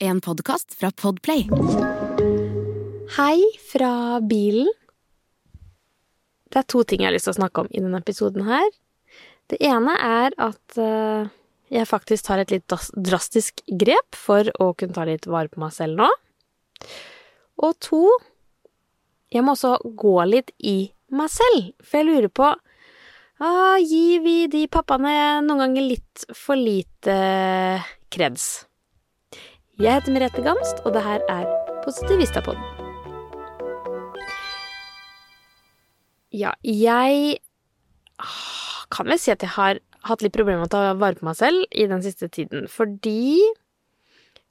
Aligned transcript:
En 0.00 0.20
podkast 0.20 0.74
fra 0.78 0.90
Podplay. 0.90 1.48
Hei 3.16 3.38
fra 3.72 4.20
bilen. 4.22 4.68
Det 6.46 6.60
er 6.60 6.68
to 6.70 6.84
ting 6.86 7.02
jeg 7.02 7.08
har 7.08 7.16
lyst 7.16 7.26
til 7.26 7.32
å 7.32 7.38
snakke 7.40 7.64
om 7.64 7.70
i 7.72 7.82
denne 7.82 7.98
episoden 7.98 8.44
her. 8.46 8.68
Det 9.50 9.58
ene 9.58 9.96
er 9.98 10.36
at 10.38 10.78
eh, 10.78 11.26
jeg 11.74 11.90
faktisk 11.90 12.28
tar 12.28 12.44
et 12.44 12.54
litt 12.54 12.76
drastisk 12.94 13.64
grep 13.66 14.14
for 14.14 14.46
å 14.62 14.70
kunne 14.78 14.94
ta 14.94 15.08
litt 15.08 15.26
vare 15.26 15.50
på 15.50 15.64
meg 15.64 15.74
selv 15.74 15.98
nå. 15.98 16.08
Og 17.66 17.74
to, 17.82 18.04
jeg 19.34 19.42
må 19.42 19.56
også 19.58 19.80
gå 19.82 20.14
litt 20.30 20.54
i 20.62 20.92
meg 21.10 21.34
selv, 21.34 21.74
for 21.82 21.98
jeg 21.98 22.10
lurer 22.12 22.30
på 22.30 22.52
ah, 22.54 23.76
Gir 23.82 24.22
vi 24.22 24.38
de 24.46 24.62
pappaene 24.70 25.42
noen 25.42 25.66
ganger 25.66 25.90
litt 25.90 26.30
for 26.38 26.54
lite 26.54 27.18
kreds? 28.14 28.67
Jeg 29.78 29.94
heter 29.94 30.10
Merete 30.10 30.42
Gamst, 30.42 30.80
og 30.82 30.90
det 30.96 31.04
her 31.04 31.20
er 31.30 31.44
Positivistapodden. 31.84 32.62
Ja, 36.34 36.50
jeg 36.66 37.38
kan 38.90 39.06
vel 39.06 39.20
si 39.22 39.30
at 39.30 39.44
jeg 39.46 39.52
har 39.54 39.78
hatt 40.08 40.24
litt 40.24 40.34
problemer 40.34 40.64
med 40.64 40.72
å 40.72 40.72
ta 40.72 40.96
vare 40.98 41.20
på 41.20 41.28
meg 41.28 41.38
selv 41.38 41.62
i 41.70 41.86
den 41.86 42.02
siste 42.02 42.26
tiden, 42.26 42.66
fordi 42.66 43.38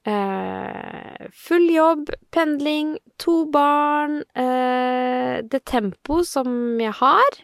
eh, 0.07 1.27
full 1.35 1.67
jobb, 1.75 2.07
pendling, 2.31 2.95
to 3.19 3.41
barn, 3.51 4.21
eh, 4.31 5.43
det 5.43 5.65
tempo 5.67 6.21
som 6.23 6.79
jeg 6.79 6.95
har 7.03 7.41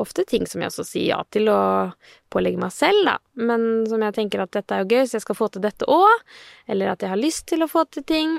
Ofte 0.00 0.24
ting 0.26 0.46
som 0.50 0.62
jeg 0.62 0.72
også 0.72 0.84
sier 0.88 1.06
ja 1.12 1.20
til 1.30 1.46
å 1.52 1.60
pålegge 2.34 2.58
meg 2.58 2.72
selv, 2.74 3.04
da, 3.06 3.18
men 3.38 3.84
som 3.86 4.02
jeg 4.02 4.16
tenker 4.16 4.42
at 4.42 4.54
dette 4.56 4.74
er 4.74 4.82
jo 4.82 4.96
gøy, 4.96 5.04
så 5.06 5.20
jeg 5.20 5.26
skal 5.26 5.38
få 5.38 5.48
til 5.54 5.62
dette 5.62 5.86
òg, 5.86 6.24
eller 6.66 6.90
at 6.90 7.04
jeg 7.04 7.12
har 7.12 7.20
lyst 7.20 7.46
til 7.52 7.62
å 7.62 7.70
få 7.70 7.84
til 7.94 8.06
ting. 8.08 8.34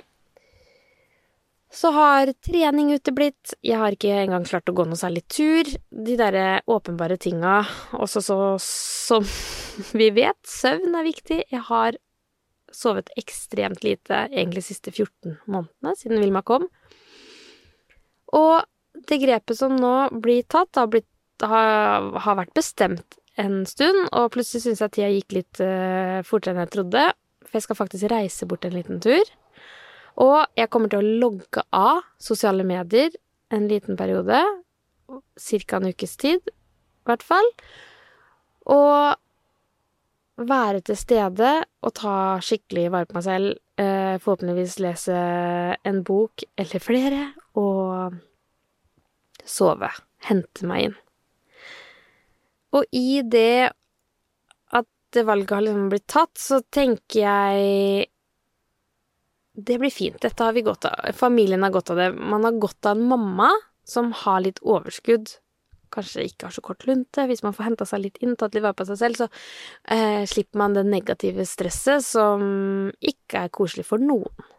Så 1.76 1.91
har 1.96 2.32
trening 2.46 2.94
uteblitt, 2.96 3.55
jeg 3.66 3.79
har 3.79 3.96
ikke 3.96 4.13
engang 4.21 4.46
klart 4.48 4.70
å 4.71 4.76
gå 4.76 4.85
noe 4.88 4.99
særlig 4.99 5.26
tur. 5.32 5.68
De 5.91 6.16
derre 6.20 6.62
åpenbare 6.71 7.18
tinga, 7.20 7.62
også 7.96 8.24
så 8.24 8.38
som 8.63 9.26
vi 9.99 10.12
vet, 10.16 10.40
søvn 10.48 10.96
er 10.96 11.07
viktig. 11.07 11.41
Jeg 11.51 11.63
har 11.72 11.99
sovet 12.76 13.12
ekstremt 13.20 13.84
lite 13.84 14.26
egentlig 14.27 14.63
de 14.63 14.70
siste 14.70 14.91
14 14.91 15.38
månedene 15.48 15.96
siden 15.99 16.24
Vilma 16.24 16.44
kom. 16.48 16.68
Og 18.35 18.63
det 19.10 19.20
grepet 19.22 19.60
som 19.60 19.76
nå 19.76 19.96
blir 20.24 20.46
tatt, 20.48 20.76
har, 20.79 20.90
blitt, 20.91 21.07
har, 21.44 22.12
har 22.24 22.38
vært 22.40 22.54
bestemt 22.55 23.18
en 23.41 23.64
stund, 23.68 24.05
og 24.16 24.32
plutselig 24.36 24.64
syns 24.64 24.84
jeg 24.84 24.94
tida 24.96 25.12
gikk 25.12 25.36
litt 25.36 25.62
uh, 25.64 26.22
fortere 26.28 26.55
enn 26.55 26.64
jeg 26.64 26.74
trodde. 26.78 27.04
For 27.46 27.60
jeg 27.60 27.66
skal 27.68 27.80
faktisk 27.80 28.12
reise 28.14 28.48
bort 28.50 28.68
en 28.68 28.76
liten 28.76 29.02
tur. 29.04 29.34
Og 30.24 30.38
jeg 30.56 30.72
kommer 30.72 30.91
til 30.91 31.04
å 31.04 31.18
logge 31.26 31.66
av 31.76 32.06
sosiale 32.22 32.63
medier 32.68 33.12
en 33.54 33.68
liten 33.68 34.00
periode. 34.00 34.40
Cirka 35.40 35.82
en 35.82 35.91
ukes 35.91 36.16
tid, 36.22 36.40
i 36.48 37.10
hvert 37.10 37.26
fall. 37.26 37.52
Og 38.72 39.20
være 40.36 40.82
til 40.84 40.98
stede 41.00 41.52
og 41.86 41.94
ta 41.96 42.16
skikkelig 42.44 42.90
vare 42.94 43.10
på 43.10 43.20
meg 43.20 43.28
selv. 43.28 43.62
Eh, 43.76 44.16
forhåpentligvis 44.24 44.80
lese 44.84 45.16
en 45.84 46.04
bok 46.08 46.46
eller 46.56 46.84
flere, 46.84 47.24
og 47.60 48.16
sove. 49.44 49.91
Hente 50.30 50.68
meg 50.68 50.88
inn. 50.88 50.96
Og 52.76 52.85
i 52.95 53.21
det 53.23 53.71
at 54.76 54.90
det 55.15 55.23
valget 55.27 55.55
har 55.55 55.63
liksom 55.63 55.87
blitt 55.93 56.07
tatt, 56.12 56.35
så 56.40 56.59
tenker 56.73 57.21
jeg 57.21 58.12
det 59.55 59.77
blir 59.79 59.93
fint. 59.93 60.20
Dette 60.20 60.43
har 60.43 60.54
vi 60.54 60.65
godt 60.65 60.85
av. 60.90 61.13
Familien 61.15 61.63
har 61.63 61.71
godt 61.71 61.93
av 61.93 62.01
det. 62.01 62.09
Man 62.20 62.43
har 62.43 62.59
godt 62.59 62.85
av 62.85 62.98
en 62.98 63.07
mamma 63.07 63.49
som 63.87 64.12
har 64.25 64.41
litt 64.44 64.59
overskudd. 64.59 65.31
Kanskje 65.95 66.25
ikke 66.28 66.50
har 66.50 66.56
så 66.56 66.63
kort 66.66 66.84
lunte. 66.90 67.23
Hvis 67.29 67.44
man 67.45 67.55
får 67.55 67.69
henta 67.69 67.88
seg 67.88 68.03
litt 68.03 68.19
inn, 68.19 68.35
tatt 68.35 68.57
litt 68.57 68.66
vare 68.66 68.75
på 68.75 68.88
seg 68.89 69.00
selv, 69.00 69.21
så 69.21 69.29
eh, 69.95 70.25
slipper 70.27 70.59
man 70.59 70.75
det 70.75 70.83
negative 70.89 71.45
stresset 71.47 72.03
som 72.03 72.44
ikke 73.00 73.45
er 73.45 73.53
koselig 73.55 73.88
for 73.88 74.03
noen. 74.03 74.51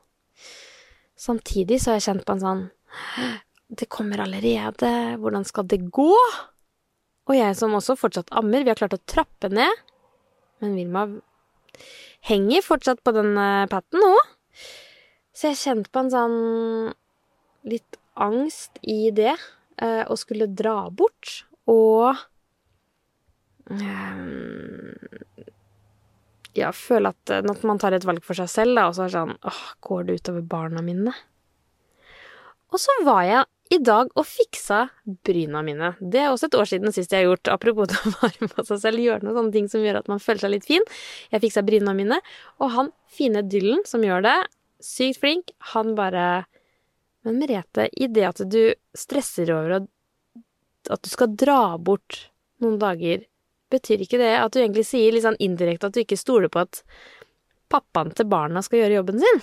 Samtidig 1.17 1.81
så 1.81 1.93
har 1.93 2.01
jeg 2.01 2.09
kjent 2.11 2.27
på 2.29 2.37
en 2.37 2.45
sånn 2.45 2.65
Det 3.67 3.89
kommer 3.91 4.21
allerede. 4.23 4.89
Hvordan 5.21 5.45
skal 5.45 5.67
det 5.69 5.81
gå? 5.93 6.13
Og 7.27 7.35
jeg 7.35 7.57
som 7.59 7.75
også 7.75 7.97
fortsatt 7.99 8.31
ammer, 8.39 8.63
vi 8.63 8.71
har 8.71 8.79
klart 8.79 8.95
å 8.95 9.03
trappe 9.09 9.51
ned. 9.51 9.83
Men 10.63 10.77
Vilma 10.79 11.07
henger 12.27 12.65
fortsatt 12.65 13.03
på 13.05 13.13
den 13.17 13.35
eh, 13.39 13.67
patten 13.71 14.03
nå. 14.03 14.15
Så 15.37 15.51
jeg 15.51 15.61
kjente 15.61 15.93
på 15.93 16.05
en 16.05 16.13
sånn 16.15 16.39
litt 17.69 17.99
angst 18.17 18.79
i 18.87 19.11
det, 19.15 19.35
eh, 19.83 20.03
å 20.09 20.17
skulle 20.17 20.49
dra 20.49 20.87
bort, 20.89 21.43
og 21.69 22.15
eh, 23.75 24.23
Ja, 26.57 26.71
føle 26.73 27.11
at 27.13 27.33
når 27.45 27.59
man 27.69 27.83
tar 27.83 27.93
et 27.93 28.07
valg 28.09 28.25
for 28.25 28.39
seg 28.39 28.49
selv, 28.49 28.79
da, 28.79 28.87
og 28.89 28.95
så 28.97 29.05
er 29.05 29.11
det 29.11 29.19
sånn 29.19 29.35
åh, 29.51 29.59
går 29.85 30.07
det 30.07 30.15
utover 30.23 30.47
barna 30.55 30.81
mine? 30.81 31.13
Og 32.73 32.81
så 32.81 32.95
var 33.05 33.27
jeg 33.29 33.45
i 33.73 33.79
dag 33.83 34.11
og 34.15 34.27
fiksa 34.29 34.87
bryna 35.27 35.63
mine. 35.67 35.93
Det 36.01 36.21
er 36.23 36.31
også 36.31 36.49
et 36.51 36.57
år 36.59 36.69
siden 36.71 36.95
sist 36.95 37.13
jeg 37.13 37.25
har 37.25 37.33
gjort, 37.33 37.51
apropos 37.57 37.91
å 37.97 38.13
varme 38.21 38.51
på 38.53 38.65
seg 38.69 38.83
selv, 38.83 39.03
gjøre 39.03 39.27
noen 39.27 39.39
sånne 39.41 39.55
ting 39.57 39.71
som 39.73 39.83
gjør 39.85 40.01
at 40.03 40.11
man 40.13 40.23
føler 40.23 40.45
seg 40.45 40.55
litt 40.55 40.69
fin. 40.69 40.87
Jeg 41.33 41.43
fiksa 41.45 41.65
bryna 41.67 41.97
mine, 41.97 42.21
og 42.63 42.73
han 42.77 42.93
fine 43.11 43.43
Dyllen 43.47 43.83
som 43.89 44.05
gjør 44.07 44.27
det, 44.27 44.37
sykt 44.83 45.23
flink, 45.23 45.55
han 45.73 45.97
bare 45.99 46.47
Men 47.27 47.41
Merete, 47.41 47.89
i 47.91 48.07
det 48.07 48.23
at 48.23 48.41
du 48.47 48.61
stresser 48.95 49.51
over 49.51 49.81
at 49.81 51.03
du 51.03 51.09
skal 51.11 51.33
dra 51.35 51.75
bort 51.75 52.29
noen 52.63 52.77
dager, 52.79 53.25
betyr 53.73 54.05
ikke 54.05 54.21
det 54.21 54.31
at 54.39 54.55
du 54.55 54.61
egentlig 54.61 54.87
sier 54.87 55.11
litt 55.11 55.25
sånn 55.25 55.39
indirekte 55.43 55.89
at 55.89 55.97
du 55.97 56.05
ikke 56.05 56.19
stoler 56.21 56.53
på 56.53 56.63
at 56.63 56.85
pappaen 57.73 58.13
til 58.15 58.29
barna 58.31 58.63
skal 58.63 58.85
gjøre 58.85 59.01
jobben 59.01 59.19
sin? 59.25 59.43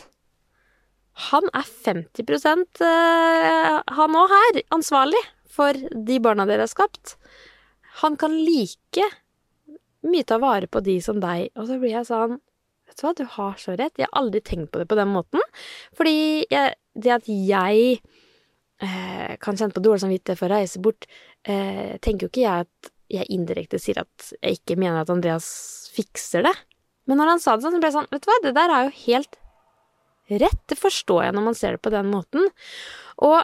Han 1.13 1.45
er 1.53 1.67
50 1.85 2.23
eh, 2.81 3.81
han 3.97 4.15
òg 4.17 4.31
her, 4.33 4.61
ansvarlig 4.73 5.21
for 5.53 5.77
de 5.77 6.17
barna 6.23 6.47
dere 6.49 6.65
har 6.65 6.71
skapt. 6.71 7.17
Han 8.01 8.17
kan 8.17 8.33
like 8.33 9.05
mye 10.03 10.25
ta 10.25 10.39
vare 10.41 10.67
på 10.67 10.81
de 10.83 10.97
som 11.05 11.21
deg. 11.21 11.51
Og 11.55 11.69
så 11.69 11.77
blir 11.81 11.95
jeg 11.99 12.09
sånn 12.09 12.39
Vet 12.83 12.99
du 12.99 13.05
hva, 13.05 13.13
du 13.15 13.23
har 13.37 13.53
så 13.57 13.73
rett. 13.79 13.95
Jeg 13.97 14.09
har 14.09 14.19
aldri 14.19 14.41
tenkt 14.43 14.73
på 14.73 14.81
det 14.81 14.89
på 14.91 14.97
den 14.99 15.09
måten. 15.13 15.41
Fordi 15.97 16.43
jeg, 16.51 16.73
det 16.93 17.13
at 17.15 17.29
jeg 17.31 18.01
eh, 18.83 19.31
kan 19.41 19.57
kjenne 19.57 19.73
på 19.73 19.81
dårlig 19.81 20.03
samvittighet 20.03 20.41
for 20.41 20.51
å 20.51 20.59
reise 20.59 20.81
bort, 20.83 21.07
eh, 21.47 21.95
tenker 22.03 22.27
jo 22.27 22.33
ikke 22.33 22.43
jeg 22.43 22.67
at 22.67 22.91
jeg 23.13 23.29
indirekte 23.33 23.79
sier 23.81 24.01
at 24.03 24.33
jeg 24.35 24.59
ikke 24.59 24.77
mener 24.81 24.99
at 25.01 25.13
Andreas 25.13 25.47
fikser 25.95 26.45
det. 26.45 26.53
Men 27.09 27.21
når 27.21 27.33
han 27.33 27.41
sa 27.41 27.55
det 27.55 27.65
sånn, 27.65 27.77
så 27.77 27.81
ble 27.81 27.89
jeg 27.89 27.97
sånn 27.97 28.11
Vet 28.11 28.27
du 28.27 28.29
hva, 28.29 28.37
det 28.43 28.53
der 28.59 28.75
er 28.75 28.85
jo 28.85 28.93
helt 29.05 29.39
rett. 30.29 30.61
Det 30.69 30.79
forstår 30.79 31.25
jeg 31.25 31.35
når 31.35 31.47
man 31.49 31.57
ser 31.57 31.75
det 31.75 31.83
på 31.83 31.93
den 31.93 32.09
måten. 32.11 32.47
Og 33.23 33.41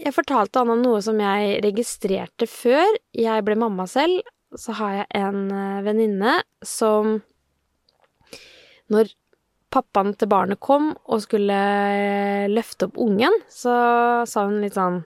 jeg 0.00 0.16
fortalte 0.16 0.62
han 0.62 0.72
om 0.72 0.82
noe 0.82 1.00
som 1.04 1.18
jeg 1.20 1.58
registrerte 1.64 2.48
før 2.48 2.86
jeg 3.16 3.46
ble 3.46 3.58
mamma 3.60 3.86
selv. 3.90 4.22
Så 4.56 4.74
har 4.80 5.02
jeg 5.02 5.10
en 5.20 5.50
eh, 5.54 5.82
venninne 5.86 6.40
som 6.66 7.20
Når 8.90 9.12
pappaen 9.70 10.16
til 10.18 10.26
barnet 10.26 10.58
kom 10.58 10.88
og 11.06 11.20
skulle 11.22 11.58
løfte 12.50 12.88
opp 12.88 12.96
ungen, 12.98 13.36
så 13.46 13.74
sa 14.26 14.48
hun 14.48 14.58
litt 14.64 14.74
sånn 14.74 15.04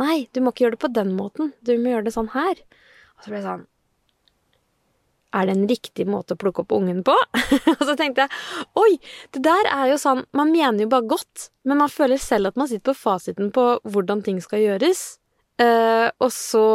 Nei, 0.00 0.30
du 0.32 0.40
må 0.40 0.54
ikke 0.54 0.64
gjøre 0.64 0.76
det 0.78 0.84
på 0.86 0.94
den 0.96 1.10
måten. 1.12 1.50
Du 1.60 1.74
må 1.76 1.90
gjøre 1.92 2.06
det 2.06 2.14
sånn 2.14 2.30
her. 2.32 2.62
Og 3.18 3.26
så 3.26 3.28
ble 3.28 3.40
jeg 3.42 3.44
sånn 3.44 3.66
er 5.36 5.46
det 5.46 5.54
en 5.54 5.68
riktig 5.70 6.06
måte 6.10 6.34
å 6.34 6.40
plukke 6.40 6.64
opp 6.64 6.74
ungen 6.74 7.02
på? 7.06 7.14
og 7.76 7.84
så 7.86 7.94
tenkte 7.98 8.26
jeg 8.26 8.64
oi, 8.80 8.98
det 9.34 9.42
der 9.46 9.68
er 9.70 9.92
jo 9.92 9.98
sånn 10.00 10.24
Man 10.36 10.52
mener 10.54 10.84
jo 10.84 10.90
bare 10.92 11.08
godt, 11.10 11.50
men 11.68 11.80
man 11.82 11.92
føler 11.92 12.20
selv 12.20 12.50
at 12.50 12.58
man 12.60 12.70
sitter 12.70 12.90
på 12.90 12.98
fasiten 12.98 13.52
på 13.54 13.66
hvordan 13.86 14.24
ting 14.26 14.40
skal 14.42 14.64
gjøres. 14.64 15.04
Uh, 15.60 16.08
og 16.18 16.30
så 16.32 16.66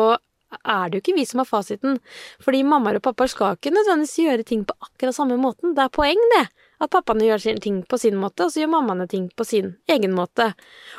er 0.62 0.90
det 0.90 0.98
jo 0.98 1.04
ikke 1.04 1.18
vi 1.18 1.25
som 1.28 1.42
har 1.42 1.50
fasiten. 1.50 1.98
Fordi 2.44 2.62
mammaer 2.68 3.00
og 3.00 3.06
pappaer 3.07 3.31
skal 3.31 3.57
ikke 3.57 3.74
nødvendigvis 3.75 4.19
gjøre 4.22 4.48
ting 4.48 4.63
på 4.68 4.78
akkurat 4.88 5.18
samme 5.18 5.40
måten. 5.42 5.74
Det 5.75 5.84
er 5.86 5.94
poeng, 5.94 6.22
det. 6.36 6.46
At 6.84 6.92
pappaene 6.94 7.28
gjør 7.28 7.60
ting 7.63 7.81
på 7.88 8.00
sin 8.00 8.18
måte, 8.19 8.46
og 8.46 8.54
så 8.54 8.63
gjør 8.63 8.74
mammaene 8.75 9.08
ting 9.12 9.28
på 9.36 9.48
sin 9.48 9.75
egen 9.92 10.16
måte. 10.16 10.51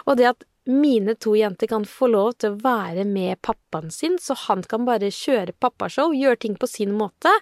Og 0.07 0.19
det 0.19 0.31
at 0.33 0.47
mine 0.67 1.15
to 1.23 1.37
jenter 1.39 1.71
kan 1.71 1.87
få 1.89 2.11
lov 2.11 2.35
til 2.41 2.53
å 2.53 2.59
være 2.65 3.07
med 3.09 3.41
pappaen 3.47 3.93
sin, 3.95 4.19
så 4.23 4.37
han 4.47 4.65
kan 4.67 4.87
bare 4.89 5.13
kjøre 5.15 5.55
pappashow, 5.63 6.15
gjøre 6.17 6.43
ting 6.43 6.59
på 6.59 6.69
sin 6.71 6.95
måte. 6.97 7.33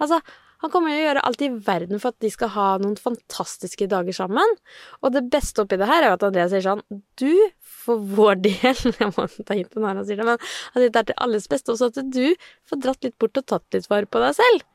Altså, 0.00 0.20
han 0.60 0.72
kommer 0.72 0.92
jo 0.92 0.98
å 0.98 1.04
gjøre 1.06 1.22
alt 1.24 1.42
i 1.44 1.48
verden 1.64 2.00
for 2.02 2.12
at 2.12 2.20
de 2.20 2.30
skal 2.32 2.52
ha 2.52 2.66
noen 2.82 2.98
fantastiske 3.00 3.88
dager 3.88 4.16
sammen. 4.16 4.56
Og 5.00 5.14
det 5.14 5.24
beste 5.32 5.64
oppi 5.64 5.78
det 5.80 5.88
her 5.88 6.04
er 6.04 6.10
jo 6.10 6.18
at 6.18 6.26
Andreas 6.28 6.52
sier 6.52 6.66
sånn 6.66 6.82
Du, 7.20 7.32
for 7.64 8.02
vår 8.18 8.42
del 8.44 8.82
Jeg 9.00 9.12
må 9.14 9.24
ta 9.40 9.56
hint 9.56 9.72
når 9.78 10.02
han 10.02 10.08
sier 10.08 10.20
det, 10.20 10.28
men 10.28 10.36
at 10.36 10.84
dette 10.84 11.00
er 11.00 11.08
til 11.12 11.22
alles 11.24 11.48
beste 11.48 11.72
også 11.72 11.88
at 11.94 12.02
du 12.12 12.26
får 12.68 12.84
dratt 12.84 13.08
litt 13.08 13.16
bort 13.20 13.40
og 13.40 13.48
tatt 13.54 13.76
litt 13.76 13.88
vare 13.88 14.10
på 14.10 14.20
deg 14.20 14.36
selv. 14.36 14.66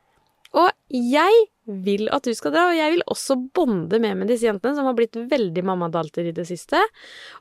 Og 0.56 0.70
jeg 0.92 1.46
vil 1.66 2.06
at 2.14 2.26
du 2.26 2.32
skal 2.36 2.54
dra, 2.54 2.68
og 2.70 2.78
jeg 2.78 2.94
vil 2.94 3.02
også 3.10 3.36
bonde 3.56 3.98
med 4.02 4.20
med 4.20 4.30
disse 4.30 4.46
jentene, 4.46 4.76
som 4.76 4.86
har 4.86 4.96
blitt 4.96 5.18
veldig 5.18 5.64
mammadalter 5.66 6.28
i 6.28 6.36
det 6.36 6.46
siste. 6.48 6.78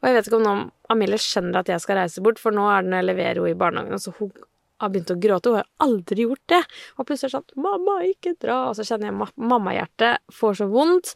Og 0.01 0.09
jeg 0.09 0.17
vet 0.17 0.27
ikke 0.29 0.41
om 0.41 0.47
nå 0.47 0.55
Amelie 0.93 1.21
skjønner 1.21 1.61
at 1.61 1.71
jeg 1.71 1.83
skal 1.83 2.01
reise 2.01 2.23
bort, 2.25 2.41
for 2.41 2.55
nå 2.55 2.65
er 2.71 2.83
det 2.83 2.91
når 2.91 3.01
jeg 3.01 3.09
leverer 3.11 3.41
henne 3.41 3.53
i 3.53 3.61
barnehagen, 3.61 3.97
og 3.97 4.03
så 4.03 4.13
hun 4.17 4.33
har 4.81 4.91
begynt 4.91 5.13
å 5.13 5.17
gråte. 5.19 5.51
Hun 5.51 5.61
har 5.61 5.69
aldri 5.85 6.25
gjort 6.25 6.43
det. 6.51 6.61
Og 6.97 7.07
plutselig 7.07 7.29
er 7.29 7.31
det 7.31 7.53
sånn 7.55 7.63
'Mamma, 7.63 7.95
ikke 8.03 8.33
dra!' 8.41 8.69
Og 8.69 8.75
så 8.75 8.83
kjenner 8.83 9.07
jeg 9.07 9.15
ma 9.15 9.27
mammahjertet 9.37 10.19
får 10.31 10.57
så 10.59 10.67
vondt. 10.67 11.13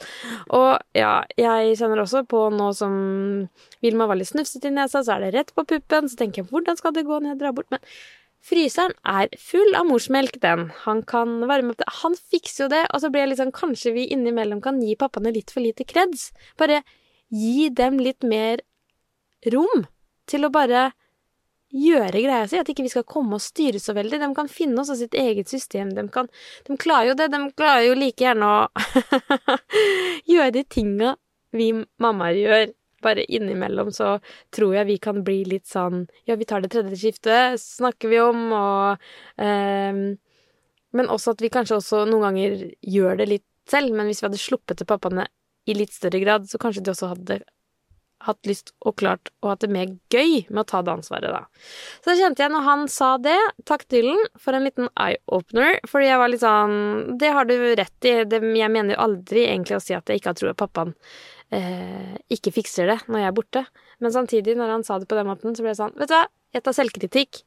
Og 0.49 0.79
ja, 0.95 1.25
jeg 1.37 1.75
kjenner 1.75 2.03
også 2.03 2.23
på 2.27 2.49
nå 2.55 2.73
som 2.73 3.49
Vilma 3.81 4.07
var 4.07 4.15
litt 4.15 4.31
snufsete 4.31 4.67
i 4.67 4.71
nesa, 4.71 5.03
så 5.03 5.17
er 5.17 5.19
det 5.19 5.33
rett 5.33 5.55
på 5.55 5.65
puppen. 5.65 6.07
Så 6.07 6.15
tenker 6.15 6.43
jeg 6.43 6.49
'Hvordan 6.49 6.77
skal 6.77 6.93
det 6.93 7.05
gå 7.05 7.19
når 7.19 7.35
jeg 7.35 7.39
drar 7.39 7.53
bort?' 7.53 7.71
Men 7.71 7.79
fryseren 8.45 8.95
er 9.07 9.29
full 9.39 9.75
av 9.77 9.87
morsmelk, 9.89 10.39
den. 10.43 10.69
Han 10.85 11.03
kan 11.07 11.39
varme 11.49 11.73
opp 11.73 11.81
det. 11.81 11.89
Han 12.03 12.15
fikser 12.17 12.65
jo 12.65 12.69
det. 12.71 12.85
Og 12.93 13.03
så 13.03 13.11
blir 13.11 13.25
jeg 13.25 13.33
litt 13.33 13.41
sånn 13.41 13.55
Kanskje 13.55 13.93
vi 13.95 14.07
innimellom 14.13 14.61
kan 14.63 14.79
gi 14.83 14.95
pappaene 14.99 15.33
litt 15.35 15.53
for 15.53 15.63
lite 15.65 15.87
kreds? 15.87 16.29
Bare 16.59 16.81
gi 17.29 17.69
dem 17.75 17.99
litt 18.01 18.25
mer 18.25 18.63
rom 19.53 19.85
til 20.29 20.45
å 20.45 20.53
bare 20.53 20.89
gjøre 21.69 22.21
greia 22.23 22.47
si, 22.49 22.57
at 22.57 22.69
ikke 22.71 22.81
vi 22.87 22.91
skal 22.91 23.05
komme 23.05 23.37
og 23.37 23.43
styre 23.43 23.81
så 23.81 23.93
veldig. 23.97 24.21
De 24.21 24.31
kan 24.37 24.49
finne 24.49 24.81
oss 24.81 24.91
og 24.93 24.99
sitt 25.01 25.17
eget 25.17 25.51
system. 25.51 25.93
De, 25.93 26.07
kan, 26.13 26.29
de 26.65 26.77
klarer 26.81 27.11
jo 27.11 27.17
det. 27.19 27.29
De 27.33 27.41
klarer 27.57 27.89
jo 27.89 27.97
like 27.97 28.25
gjerne 28.25 28.49
å 28.49 28.59
gjøre 30.33 30.53
de 30.57 30.65
tinga 30.65 31.15
vi 31.55 31.71
mammaer 32.01 32.37
gjør. 32.37 32.67
Bare 33.05 33.25
innimellom 33.25 33.91
så 33.95 34.15
tror 34.55 34.75
jeg 34.75 34.89
vi 34.89 34.97
kan 35.01 35.21
bli 35.25 35.43
litt 35.47 35.67
sånn 35.69 36.05
Ja, 36.27 36.37
vi 36.39 36.47
tar 36.49 36.63
det 36.63 36.71
tredje 36.73 36.97
skiftet, 36.99 37.61
snakker 37.61 38.11
vi 38.11 38.19
om, 38.23 38.49
og 38.55 39.05
eh, 39.41 40.01
Men 40.95 41.13
også 41.13 41.35
at 41.35 41.43
vi 41.45 41.53
kanskje 41.53 41.79
også 41.79 42.05
noen 42.09 42.27
ganger 42.29 42.65
gjør 42.81 43.21
det 43.21 43.29
litt 43.29 43.47
selv. 43.69 43.93
Men 43.93 44.09
hvis 44.09 44.23
vi 44.23 44.29
hadde 44.29 44.41
sluppet 44.41 44.79
til 44.81 44.89
pappaene 44.89 45.27
i 45.69 45.75
litt 45.77 45.93
større 45.93 46.21
grad, 46.23 46.49
så 46.49 46.57
kanskje 46.61 46.81
de 46.81 46.93
også 46.95 47.11
hadde 47.11 47.41
hatt 48.27 48.49
lyst 48.49 48.73
og 48.83 48.97
klart 48.99 49.31
og 49.39 49.53
hatt 49.53 49.63
det 49.63 49.71
mer 49.71 49.91
gøy 50.11 50.49
med 50.49 50.61
å 50.63 50.67
ta 50.67 50.81
det 50.83 50.91
ansvaret, 50.91 51.31
da. 51.31 51.45
Så 52.03 52.17
kjente 52.19 52.43
jeg 52.43 52.51
når 52.51 52.65
han 52.65 52.85
sa 52.91 53.13
det, 53.21 53.37
takk 53.69 53.85
Dylan 53.91 54.19
for 54.39 54.55
en 54.55 54.65
liten 54.67 54.89
eye-opener, 54.99 55.79
fordi 55.87 56.09
jeg 56.09 56.21
var 56.21 56.33
litt 56.33 56.43
sånn 56.43 57.17
Det 57.19 57.31
har 57.35 57.47
du 57.47 57.55
rett 57.79 58.09
i, 58.09 58.15
jeg 58.27 58.73
mener 58.73 58.95
jo 58.95 59.03
aldri 59.05 59.45
egentlig 59.47 59.79
å 59.79 59.83
si 59.83 59.95
at 59.95 60.09
jeg 60.09 60.19
ikke 60.19 60.33
har 60.33 60.39
tro 60.41 60.51
på 60.51 60.61
pappaen 60.65 60.95
eh, 61.55 62.15
ikke 62.33 62.53
fikser 62.55 62.89
det 62.91 62.99
når 63.07 63.23
jeg 63.23 63.31
er 63.31 63.37
borte, 63.37 63.65
men 63.99 64.15
samtidig, 64.15 64.55
når 64.59 64.75
han 64.77 64.85
sa 64.87 64.99
det 64.99 65.09
på 65.09 65.17
den 65.19 65.29
måten, 65.29 65.55
så 65.55 65.65
ble 65.65 65.73
jeg 65.73 65.81
sånn 65.81 65.95
Vet 65.99 66.11
du 66.11 66.15
hva, 66.15 66.25
jeg 66.55 66.65
tar 66.65 66.75
selvkritikk. 66.77 67.41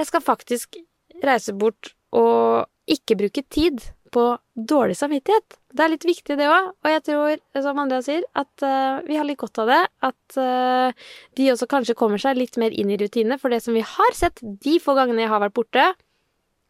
Jeg 0.00 0.08
skal 0.08 0.24
faktisk 0.24 0.78
reise 1.22 1.52
bort 1.56 1.92
og 2.16 2.68
ikke 2.90 3.18
bruke 3.20 3.44
tid 3.52 3.82
på 4.12 4.24
dårlig 4.52 4.96
samvittighet. 4.98 5.56
Det 5.72 5.84
er 5.84 5.92
litt 5.94 6.04
viktig, 6.04 6.36
det 6.36 6.48
òg. 6.50 6.72
Og 6.84 6.90
jeg 6.90 7.02
tror, 7.06 7.40
som 7.64 7.80
Andrea 7.80 8.04
sier, 8.04 8.24
at 8.36 8.64
uh, 8.64 9.00
vi 9.06 9.16
har 9.16 9.24
litt 9.24 9.40
godt 9.40 9.62
av 9.62 9.70
det. 9.72 9.80
At 10.04 10.36
uh, 10.36 11.12
de 11.38 11.48
også 11.52 11.68
kanskje 11.70 11.96
kommer 11.96 12.20
seg 12.20 12.36
litt 12.36 12.58
mer 12.60 12.76
inn 12.76 12.92
i 12.92 12.98
rutine. 13.00 13.38
For 13.40 13.52
det 13.52 13.62
som 13.64 13.76
vi 13.76 13.84
har 13.86 14.18
sett 14.18 14.42
de 14.42 14.76
få 14.84 14.96
gangene 14.98 15.24
jeg 15.24 15.32
har 15.32 15.40
vært 15.44 15.56
borte, 15.56 15.86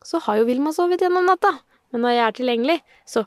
så 0.07 0.23
har 0.23 0.39
jo 0.39 0.47
Vilma 0.47 0.75
sovet 0.75 1.03
gjennom 1.03 1.27
natta. 1.27 1.57
Men 1.93 2.07
når 2.07 2.15
jeg 2.15 2.25
er 2.25 2.39
tilgjengelig, 2.39 2.79
så 3.11 3.25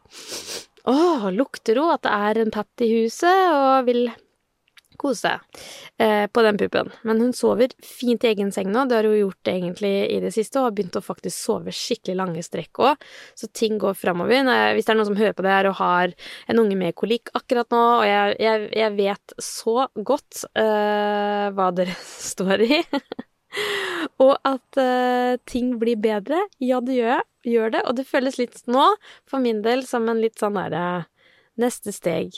Å, 0.86 1.32
lukter 1.34 1.80
hun 1.82 1.96
at 1.96 2.06
det 2.06 2.14
er 2.14 2.44
en 2.44 2.54
patt 2.54 2.86
i 2.86 2.92
huset, 2.92 3.50
og 3.50 3.88
vil 3.88 4.06
kose 4.96 5.28
seg 5.28 5.62
eh, 6.02 6.26
på 6.32 6.44
den 6.46 6.58
puppen. 6.60 6.92
Men 7.08 7.22
hun 7.24 7.34
sover 7.36 7.74
fint 7.84 8.24
i 8.24 8.32
egen 8.32 8.52
seng 8.56 8.72
nå, 8.74 8.86
det 8.88 9.00
har 9.00 9.08
hun 9.10 9.18
gjort 9.18 9.52
egentlig 9.52 9.94
i 10.14 10.20
det 10.24 10.32
siste, 10.36 10.60
og 10.60 10.70
har 10.70 10.76
begynt 10.78 11.00
å 11.00 11.04
faktisk 11.04 11.36
sove 11.36 11.74
skikkelig 11.76 12.18
lange 12.20 12.46
strekk 12.46 12.82
òg, 12.86 13.06
så 13.38 13.50
ting 13.52 13.80
går 13.82 13.98
framover. 14.00 14.48
Hvis 14.76 14.88
det 14.88 14.96
er 14.96 15.00
noen 15.00 15.10
som 15.12 15.20
hører 15.20 15.38
på 15.38 15.46
det 15.46 15.54
her 15.56 15.70
og 15.72 15.80
har 15.82 16.16
en 16.52 16.64
unge 16.64 16.80
med 16.80 16.98
kolikk 16.98 17.34
akkurat 17.38 17.72
nå, 17.74 17.84
og 18.00 18.08
jeg, 18.10 18.40
jeg, 18.46 18.68
jeg 18.82 18.98
vet 19.00 19.38
så 19.52 19.88
godt 19.96 20.46
eh, 20.54 21.48
hva 21.56 21.72
dere 21.76 21.96
står 22.32 22.66
i 22.66 22.84
og 24.26 24.36
at 24.48 24.82
eh, 24.82 25.36
ting 25.48 25.76
blir 25.82 26.00
bedre. 26.02 26.46
Ja, 26.64 26.82
det 26.84 27.00
gjør, 27.00 27.24
gjør, 27.46 27.74
det, 27.78 27.82
og 27.86 27.98
det 27.98 28.08
føles 28.10 28.40
litt 28.42 28.62
nå, 28.72 28.86
for 29.30 29.44
min 29.44 29.62
del, 29.66 29.86
som 29.88 30.08
en 30.10 30.22
litt 30.22 30.42
sånn 30.42 30.58
derre 30.58 31.06
neste 31.62 31.94
steg. 31.96 32.36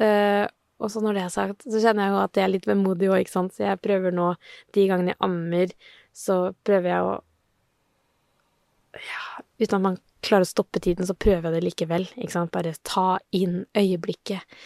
Uh, 0.00 0.46
og 0.80 0.92
så 0.92 1.02
når 1.04 1.16
det 1.16 1.24
er 1.24 1.32
sagt, 1.32 1.64
så 1.68 1.80
kjenner 1.82 2.06
jeg 2.06 2.14
jo 2.14 2.20
at 2.22 2.38
jeg 2.38 2.46
er 2.46 2.52
litt 2.54 2.68
vemodig 2.68 3.10
òg, 3.10 3.24
ikke 3.24 3.34
sant, 3.34 3.56
så 3.56 3.66
jeg 3.66 3.82
prøver 3.84 4.14
nå, 4.16 4.30
de 4.76 4.86
gangene 4.88 5.12
jeg 5.12 5.20
ammer, 5.26 5.74
så 6.16 6.38
prøver 6.66 6.94
jeg 6.94 7.10
å 7.10 7.18
Ja, 8.90 9.42
uten 9.60 9.76
at 9.76 9.82
man 9.84 9.96
klarer 10.24 10.42
å 10.42 10.48
stoppe 10.48 10.80
tiden, 10.82 11.06
så 11.06 11.14
prøver 11.14 11.46
jeg 11.46 11.54
det 11.54 11.66
likevel, 11.68 12.08
ikke 12.16 12.34
sant, 12.34 12.50
bare 12.50 12.72
ta 12.82 13.20
inn 13.36 13.60
øyeblikket. 13.78 14.56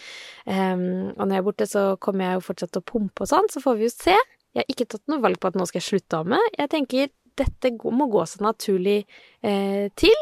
Um, 0.47 1.11
og 1.13 1.27
når 1.27 1.35
jeg 1.35 1.43
er 1.43 1.45
borte, 1.45 1.67
så 1.69 1.83
kommer 2.01 2.25
jeg 2.25 2.39
jo 2.39 2.47
fortsatt 2.47 2.73
til 2.73 2.81
å 2.81 2.87
pumpe 2.89 3.25
og 3.25 3.29
sånn, 3.29 3.51
så 3.53 3.61
får 3.61 3.77
vi 3.77 3.85
jo 3.85 3.93
se. 3.93 4.15
Jeg 4.55 4.63
har 4.63 4.71
ikke 4.71 4.87
tatt 4.95 5.05
noe 5.11 5.21
valg 5.21 5.37
på 5.37 5.51
at 5.51 5.59
nå 5.59 5.67
skal 5.69 5.81
jeg 5.81 5.87
slutte 5.89 6.17
å 6.17 6.25
amme. 6.25 6.39
Jeg 6.55 6.71
tenker 6.73 7.13
dette 7.39 7.71
må 7.91 8.07
gå 8.11 8.25
så 8.29 8.43
naturlig 8.43 9.01
eh, 9.45 9.87
til. 9.99 10.15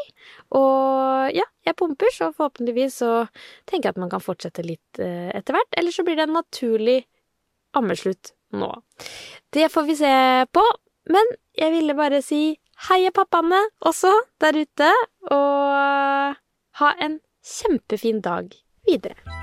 Og 0.58 1.34
ja, 1.36 1.46
jeg 1.66 1.78
pumper, 1.80 2.12
så 2.14 2.32
forhåpentligvis 2.34 3.02
så 3.04 3.12
tenker 3.70 3.90
jeg 3.90 3.96
at 3.96 4.04
man 4.04 4.12
kan 4.14 4.24
fortsette 4.24 4.66
litt 4.66 5.02
eh, 5.02 5.30
etter 5.36 5.58
hvert. 5.58 5.72
Eller 5.78 5.96
så 5.96 6.06
blir 6.08 6.20
det 6.20 6.28
en 6.28 6.38
naturlig 6.40 7.00
ammeslutt 7.78 8.34
nå. 8.54 8.72
Det 9.54 9.70
får 9.74 9.88
vi 9.90 10.00
se 10.02 10.16
på. 10.54 10.66
Men 11.12 11.34
jeg 11.60 11.74
ville 11.74 11.98
bare 11.98 12.22
si 12.24 12.56
heie 12.88 13.12
pappaene 13.16 13.60
også 13.88 14.12
der 14.44 14.64
ute, 14.64 14.90
og 15.36 16.40
ha 16.80 16.92
en 17.04 17.20
kjempefin 17.44 18.24
dag 18.24 18.54
videre. 18.88 19.43